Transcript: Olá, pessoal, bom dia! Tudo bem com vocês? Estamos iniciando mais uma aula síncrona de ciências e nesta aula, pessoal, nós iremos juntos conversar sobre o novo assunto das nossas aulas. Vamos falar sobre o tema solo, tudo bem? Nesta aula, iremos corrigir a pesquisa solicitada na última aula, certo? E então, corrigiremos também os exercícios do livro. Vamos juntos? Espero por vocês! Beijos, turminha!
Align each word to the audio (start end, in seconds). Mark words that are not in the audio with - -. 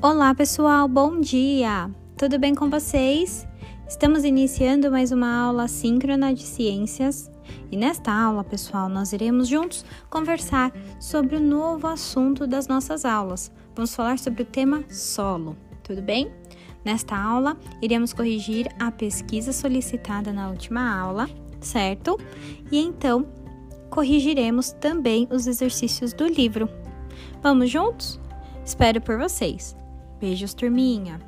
Olá, 0.00 0.32
pessoal, 0.32 0.86
bom 0.86 1.20
dia! 1.20 1.90
Tudo 2.16 2.38
bem 2.38 2.54
com 2.54 2.70
vocês? 2.70 3.44
Estamos 3.88 4.22
iniciando 4.22 4.92
mais 4.92 5.10
uma 5.10 5.42
aula 5.42 5.66
síncrona 5.66 6.32
de 6.32 6.44
ciências 6.44 7.28
e 7.68 7.76
nesta 7.76 8.12
aula, 8.12 8.44
pessoal, 8.44 8.88
nós 8.88 9.12
iremos 9.12 9.48
juntos 9.48 9.84
conversar 10.08 10.70
sobre 11.00 11.34
o 11.34 11.40
novo 11.40 11.88
assunto 11.88 12.46
das 12.46 12.68
nossas 12.68 13.04
aulas. 13.04 13.50
Vamos 13.74 13.92
falar 13.92 14.20
sobre 14.20 14.42
o 14.42 14.46
tema 14.46 14.84
solo, 14.88 15.56
tudo 15.82 16.00
bem? 16.00 16.30
Nesta 16.84 17.16
aula, 17.16 17.56
iremos 17.82 18.12
corrigir 18.12 18.68
a 18.78 18.92
pesquisa 18.92 19.52
solicitada 19.52 20.32
na 20.32 20.48
última 20.48 20.96
aula, 20.96 21.28
certo? 21.60 22.16
E 22.70 22.78
então, 22.78 23.26
corrigiremos 23.90 24.70
também 24.70 25.26
os 25.28 25.48
exercícios 25.48 26.12
do 26.12 26.28
livro. 26.28 26.68
Vamos 27.42 27.68
juntos? 27.68 28.20
Espero 28.64 29.00
por 29.00 29.18
vocês! 29.18 29.76
Beijos, 30.20 30.54
turminha! 30.54 31.20